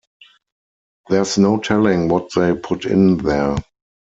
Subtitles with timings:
[1.11, 3.55] There's no telling what they put in there.